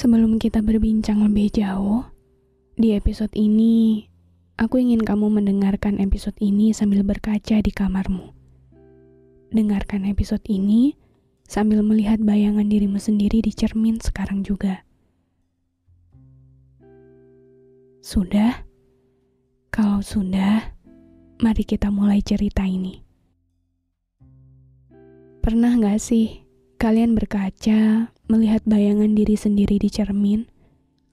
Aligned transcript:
Sebelum 0.00 0.40
kita 0.40 0.64
berbincang 0.64 1.20
lebih 1.28 1.52
jauh, 1.52 2.08
di 2.72 2.96
episode 2.96 3.36
ini 3.36 4.08
aku 4.56 4.80
ingin 4.80 5.04
kamu 5.04 5.28
mendengarkan 5.28 6.00
episode 6.00 6.40
ini 6.40 6.72
sambil 6.72 7.04
berkaca 7.04 7.60
di 7.60 7.68
kamarmu. 7.68 8.32
Dengarkan 9.52 10.08
episode 10.08 10.40
ini 10.48 10.96
sambil 11.44 11.84
melihat 11.84 12.16
bayangan 12.16 12.64
dirimu 12.64 12.96
sendiri 12.96 13.44
di 13.44 13.52
cermin 13.52 14.00
sekarang 14.00 14.40
juga. 14.40 14.88
Sudah? 18.00 18.56
Kalau 19.68 20.00
sudah, 20.00 20.80
mari 21.44 21.60
kita 21.68 21.92
mulai 21.92 22.24
cerita 22.24 22.64
ini. 22.64 23.04
Pernah 25.44 25.76
gak 25.76 26.00
sih 26.00 26.48
kalian 26.80 27.12
berkaca, 27.12 28.08
melihat 28.30 28.62
bayangan 28.62 29.18
diri 29.18 29.34
sendiri 29.34 29.82
di 29.82 29.90
cermin, 29.90 30.46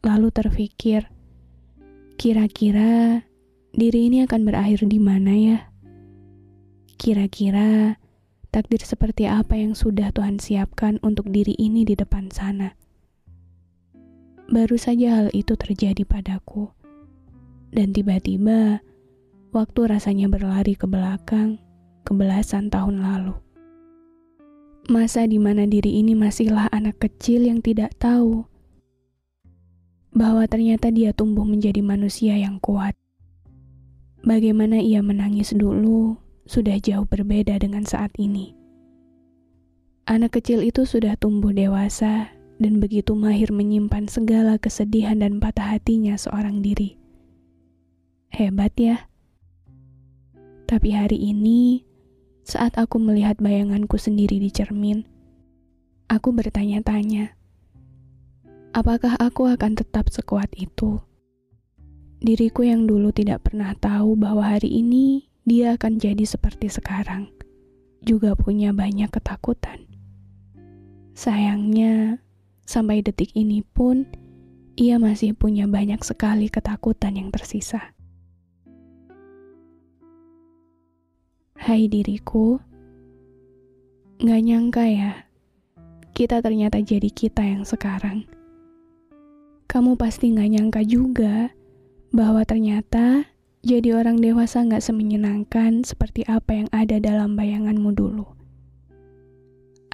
lalu 0.00 0.32
terpikir, 0.32 1.12
kira-kira 2.16 3.20
diri 3.76 4.08
ini 4.08 4.24
akan 4.24 4.40
berakhir 4.48 4.88
di 4.88 4.96
mana 4.96 5.32
ya? 5.36 5.58
Kira-kira 6.96 8.00
takdir 8.48 8.80
seperti 8.80 9.28
apa 9.28 9.60
yang 9.60 9.76
sudah 9.76 10.08
Tuhan 10.08 10.40
siapkan 10.40 10.96
untuk 11.04 11.28
diri 11.28 11.52
ini 11.60 11.84
di 11.84 11.92
depan 11.92 12.32
sana? 12.32 12.72
Baru 14.48 14.80
saja 14.80 15.20
hal 15.20 15.28
itu 15.36 15.52
terjadi 15.52 16.08
padaku. 16.08 16.72
Dan 17.72 17.92
tiba-tiba, 17.92 18.84
waktu 19.52 19.80
rasanya 19.88 20.28
berlari 20.28 20.76
ke 20.76 20.84
belakang, 20.84 21.56
ke 22.04 22.12
belasan 22.12 22.68
tahun 22.68 23.00
lalu. 23.00 23.32
Masa 24.90 25.30
di 25.30 25.38
mana 25.38 25.62
diri 25.62 26.02
ini 26.02 26.18
masihlah 26.18 26.66
anak 26.74 26.98
kecil 27.06 27.46
yang 27.46 27.62
tidak 27.62 27.94
tahu 28.02 28.50
bahwa 30.10 30.42
ternyata 30.50 30.90
dia 30.90 31.14
tumbuh 31.14 31.46
menjadi 31.46 31.78
manusia 31.86 32.34
yang 32.34 32.58
kuat. 32.58 32.98
Bagaimana 34.26 34.82
ia 34.82 34.98
menangis 34.98 35.54
dulu 35.54 36.18
sudah 36.50 36.82
jauh 36.82 37.06
berbeda 37.06 37.62
dengan 37.62 37.86
saat 37.86 38.10
ini. 38.18 38.58
Anak 40.10 40.42
kecil 40.42 40.66
itu 40.66 40.82
sudah 40.82 41.14
tumbuh 41.14 41.54
dewasa 41.54 42.34
dan 42.58 42.82
begitu 42.82 43.14
mahir 43.14 43.54
menyimpan 43.54 44.10
segala 44.10 44.58
kesedihan 44.58 45.22
dan 45.22 45.38
patah 45.38 45.78
hatinya 45.78 46.18
seorang 46.18 46.58
diri. 46.58 46.98
Hebat 48.34 48.74
ya. 48.74 49.06
Tapi 50.66 50.90
hari 50.90 51.22
ini, 51.22 51.86
saat 52.42 52.74
aku 52.74 52.98
melihat 52.98 53.38
bayanganku 53.38 53.94
sendiri 53.98 54.42
di 54.42 54.50
cermin, 54.50 55.06
aku 56.10 56.34
bertanya-tanya, 56.34 57.38
apakah 58.74 59.14
aku 59.22 59.46
akan 59.46 59.78
tetap 59.78 60.10
sekuat 60.10 60.50
itu? 60.58 60.98
Diriku 62.22 62.66
yang 62.66 62.86
dulu 62.86 63.10
tidak 63.14 63.46
pernah 63.50 63.74
tahu 63.78 64.14
bahwa 64.18 64.46
hari 64.46 64.70
ini 64.82 65.26
dia 65.46 65.74
akan 65.74 65.98
jadi 65.98 66.22
seperti 66.22 66.70
sekarang, 66.70 67.30
juga 68.02 68.34
punya 68.34 68.74
banyak 68.74 69.10
ketakutan. 69.10 69.86
Sayangnya, 71.14 72.18
sampai 72.66 73.02
detik 73.06 73.34
ini 73.38 73.62
pun, 73.62 74.06
ia 74.74 74.98
masih 74.98 75.34
punya 75.34 75.70
banyak 75.70 76.00
sekali 76.02 76.50
ketakutan 76.50 77.18
yang 77.18 77.30
tersisa. 77.30 77.94
Hai 81.62 81.86
diriku, 81.86 82.58
gak 84.18 84.42
nyangka 84.42 84.82
ya, 84.82 85.30
kita 86.10 86.42
ternyata 86.42 86.82
jadi 86.82 87.06
kita 87.06 87.38
yang 87.38 87.62
sekarang. 87.62 88.26
Kamu 89.70 89.94
pasti 89.94 90.34
gak 90.34 90.58
nyangka 90.58 90.82
juga 90.82 91.54
bahwa 92.10 92.42
ternyata 92.42 93.30
jadi 93.62 93.94
orang 93.94 94.18
dewasa 94.18 94.66
gak 94.66 94.82
semenyenangkan 94.82 95.86
seperti 95.86 96.26
apa 96.26 96.50
yang 96.50 96.68
ada 96.74 96.98
dalam 96.98 97.38
bayanganmu 97.38 97.94
dulu. 97.94 98.26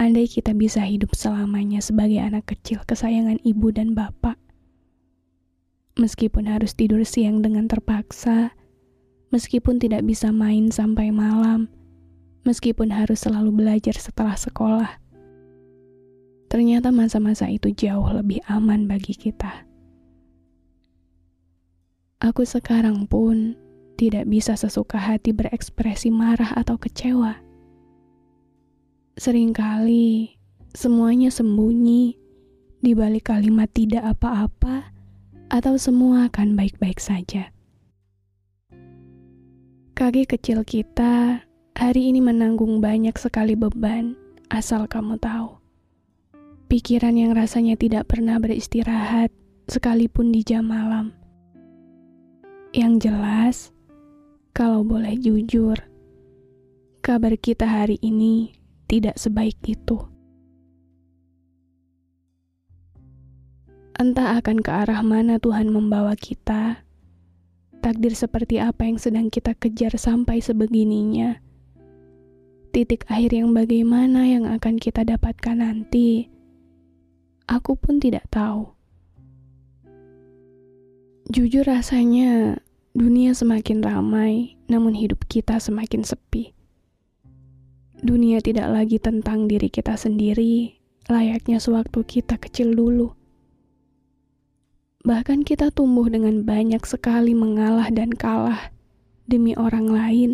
Andai 0.00 0.24
kita 0.24 0.56
bisa 0.56 0.88
hidup 0.88 1.12
selamanya 1.12 1.84
sebagai 1.84 2.24
anak 2.24 2.48
kecil 2.48 2.80
kesayangan 2.88 3.44
ibu 3.44 3.68
dan 3.76 3.92
bapak, 3.92 4.40
meskipun 6.00 6.48
harus 6.48 6.72
tidur 6.72 7.04
siang 7.04 7.44
dengan 7.44 7.68
terpaksa, 7.68 8.56
meskipun 9.28 9.80
tidak 9.80 10.04
bisa 10.04 10.32
main 10.32 10.72
sampai 10.72 11.12
malam, 11.12 11.68
meskipun 12.48 12.88
harus 12.88 13.24
selalu 13.24 13.52
belajar 13.52 13.96
setelah 13.96 14.36
sekolah. 14.36 14.90
Ternyata 16.48 16.88
masa-masa 16.88 17.44
itu 17.52 17.68
jauh 17.76 18.08
lebih 18.08 18.40
aman 18.48 18.88
bagi 18.88 19.12
kita. 19.12 19.68
Aku 22.24 22.42
sekarang 22.42 23.04
pun 23.04 23.52
tidak 24.00 24.26
bisa 24.26 24.56
sesuka 24.56 24.96
hati 24.96 25.36
berekspresi 25.36 26.08
marah 26.08 26.56
atau 26.56 26.80
kecewa. 26.80 27.36
Seringkali 29.18 30.38
semuanya 30.72 31.28
sembunyi 31.28 32.16
di 32.78 32.92
balik 32.94 33.34
kalimat 33.34 33.68
tidak 33.74 34.06
apa-apa 34.06 34.94
atau 35.50 35.74
semua 35.76 36.30
akan 36.30 36.54
baik-baik 36.54 37.02
saja. 37.02 37.50
Kaki 39.98 40.30
kecil 40.30 40.62
kita 40.62 41.42
hari 41.74 42.14
ini 42.14 42.22
menanggung 42.22 42.78
banyak 42.78 43.18
sekali 43.18 43.58
beban, 43.58 44.14
asal 44.46 44.86
kamu 44.86 45.18
tahu. 45.18 45.58
Pikiran 46.70 47.18
yang 47.18 47.34
rasanya 47.34 47.74
tidak 47.74 48.06
pernah 48.06 48.38
beristirahat, 48.38 49.34
sekalipun 49.66 50.30
di 50.30 50.46
jam 50.46 50.70
malam. 50.70 51.10
Yang 52.70 53.10
jelas, 53.10 53.56
kalau 54.54 54.86
boleh 54.86 55.18
jujur, 55.18 55.82
kabar 57.02 57.34
kita 57.34 57.66
hari 57.66 57.98
ini 57.98 58.54
tidak 58.86 59.18
sebaik 59.18 59.58
itu. 59.66 59.98
Entah 63.98 64.38
akan 64.38 64.62
ke 64.62 64.70
arah 64.70 65.02
mana 65.02 65.42
Tuhan 65.42 65.74
membawa 65.74 66.14
kita 66.14 66.86
takdir 67.88 68.12
seperti 68.12 68.60
apa 68.60 68.84
yang 68.84 69.00
sedang 69.00 69.32
kita 69.32 69.56
kejar 69.56 69.96
sampai 69.96 70.44
sebegininya. 70.44 71.40
Titik 72.68 73.08
akhir 73.08 73.32
yang 73.32 73.56
bagaimana 73.56 74.28
yang 74.28 74.44
akan 74.44 74.76
kita 74.76 75.08
dapatkan 75.08 75.56
nanti, 75.56 76.28
aku 77.48 77.80
pun 77.80 77.96
tidak 77.96 78.28
tahu. 78.28 78.76
Jujur 81.32 81.64
rasanya, 81.64 82.60
dunia 82.92 83.32
semakin 83.32 83.80
ramai, 83.80 84.60
namun 84.68 84.92
hidup 84.92 85.24
kita 85.24 85.56
semakin 85.56 86.04
sepi. 86.04 86.52
Dunia 88.04 88.44
tidak 88.44 88.68
lagi 88.68 89.00
tentang 89.00 89.48
diri 89.48 89.72
kita 89.72 89.96
sendiri, 89.96 90.76
layaknya 91.08 91.56
sewaktu 91.56 92.04
kita 92.04 92.36
kecil 92.36 92.76
dulu 92.76 93.17
Bahkan 95.08 95.48
kita 95.48 95.72
tumbuh 95.72 96.12
dengan 96.12 96.44
banyak 96.44 96.84
sekali 96.84 97.32
mengalah 97.32 97.88
dan 97.88 98.12
kalah 98.12 98.68
demi 99.24 99.56
orang 99.56 99.88
lain, 99.88 100.30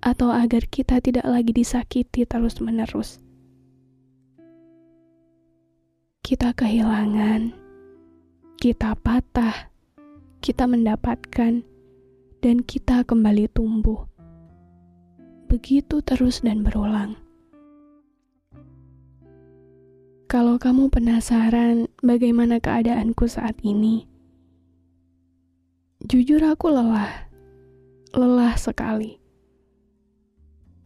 atau 0.00 0.32
agar 0.32 0.64
kita 0.72 1.04
tidak 1.04 1.28
lagi 1.28 1.52
disakiti 1.52 2.24
terus-menerus. 2.24 3.20
kita 6.30 6.54
kehilangan, 6.54 7.50
kita 8.54 8.94
patah, 9.02 9.66
kita 10.38 10.62
mendapatkan, 10.62 11.66
dan 12.38 12.56
kita 12.62 13.02
kembali 13.02 13.50
tumbuh. 13.50 14.06
Begitu 15.50 15.98
terus 16.06 16.38
dan 16.46 16.62
berulang. 16.62 17.18
Kalau 20.30 20.62
kamu 20.62 20.94
penasaran 20.94 21.90
bagaimana 22.06 22.62
keadaanku 22.62 23.26
saat 23.26 23.58
ini, 23.66 24.06
jujur 26.06 26.38
aku 26.46 26.70
lelah, 26.70 27.26
lelah 28.14 28.54
sekali. 28.54 29.18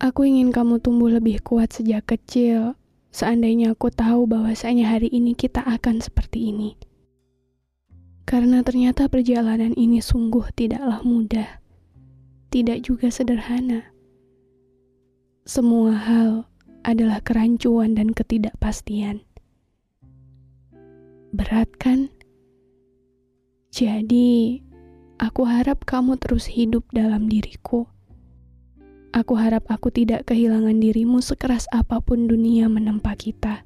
Aku 0.00 0.24
ingin 0.24 0.48
kamu 0.48 0.80
tumbuh 0.80 1.12
lebih 1.12 1.44
kuat 1.44 1.76
sejak 1.76 2.08
kecil, 2.08 2.72
seandainya 3.12 3.76
aku 3.76 3.92
tahu 3.92 4.24
bahwasanya 4.24 4.88
hari 4.88 5.12
ini 5.12 5.36
kita 5.36 5.60
akan 5.60 6.00
seperti 6.00 6.48
ini. 6.48 6.80
Karena 8.24 8.64
ternyata 8.64 9.12
perjalanan 9.12 9.76
ini 9.76 10.00
sungguh 10.00 10.56
tidaklah 10.56 11.04
mudah, 11.04 11.60
tidak 12.48 12.80
juga 12.80 13.12
sederhana. 13.12 13.92
Semua 15.44 15.92
hal 15.92 16.48
adalah 16.80 17.20
kerancuan 17.20 17.92
dan 17.92 18.16
ketidakpastian. 18.16 19.33
Berat 21.34 21.66
kan? 21.82 22.14
Jadi, 23.74 24.62
aku 25.18 25.42
harap 25.50 25.82
kamu 25.82 26.14
terus 26.22 26.46
hidup 26.46 26.86
dalam 26.94 27.26
diriku 27.26 27.90
Aku 29.14 29.38
harap 29.38 29.70
aku 29.70 29.94
tidak 29.94 30.26
kehilangan 30.26 30.74
dirimu 30.82 31.22
sekeras 31.22 31.70
apa 31.70 32.02
pun 32.02 32.26
dunia 32.26 32.66
menempa 32.66 33.14
kita. 33.14 33.62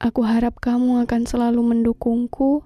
Aku 0.00 0.24
harap 0.24 0.56
kamu 0.56 1.04
akan 1.04 1.28
selalu 1.28 1.60
mendukungku 1.60 2.64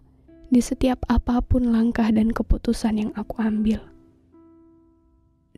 di 0.54 0.62
setiap 0.62 1.02
apa 1.10 1.42
pun 1.42 1.74
langkah 1.74 2.06
dan 2.14 2.30
keputusan 2.30 3.02
yang 3.02 3.10
aku 3.18 3.42
ambil. 3.42 3.82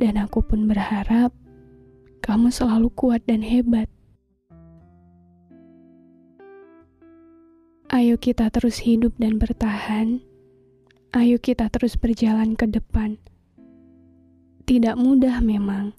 Dan 0.01 0.17
aku 0.17 0.41
pun 0.41 0.65
berharap 0.65 1.29
kamu 2.25 2.49
selalu 2.49 2.89
kuat 2.97 3.21
dan 3.29 3.45
hebat. 3.45 3.93
Ayo 7.91 8.23
kita 8.23 8.49
terus 8.55 8.87
hidup 8.87 9.19
dan 9.19 9.43
bertahan. 9.43 10.23
Ayo 11.11 11.43
kita 11.43 11.67
terus 11.69 11.99
berjalan 11.99 12.55
ke 12.55 12.71
depan 12.71 13.19
tidak 14.71 14.95
mudah 14.95 15.43
memang, 15.43 15.99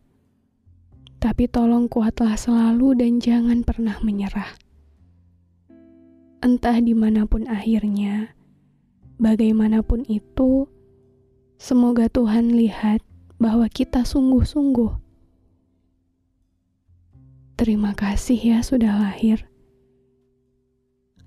tapi 1.19 1.43
tolong 1.51 1.91
kuatlah 1.91 2.39
selalu 2.39 2.95
dan 2.95 3.19
jangan 3.19 3.67
pernah 3.67 3.99
menyerah. 3.99 4.47
Entah 6.39 6.79
di 6.79 6.95
mana 6.95 7.27
pun 7.27 7.51
akhirnya, 7.51 8.31
bagaimanapun 9.19 10.07
itu, 10.07 10.71
semoga 11.59 12.07
Tuhan 12.07 12.55
lihat 12.55 13.03
bahwa 13.43 13.67
kita 13.67 14.07
sungguh-sungguh. 14.07 14.95
Terima 17.59 17.91
kasih 17.91 18.39
ya 18.39 18.59
sudah 18.63 19.03
lahir. 19.03 19.50